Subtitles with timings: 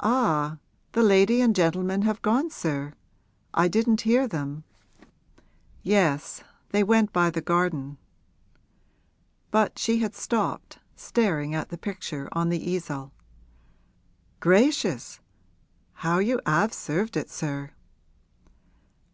[0.00, 0.58] 'Ah,
[0.92, 2.92] the lady and gentleman have gone, sir?
[3.54, 4.64] I didn't hear them.'
[5.82, 7.96] 'Yes; they went by the garden.'
[9.50, 13.14] But she had stopped, staring at the picture on the easel.
[14.40, 15.20] 'Gracious,
[16.04, 17.70] how you 'ave served it, sir!'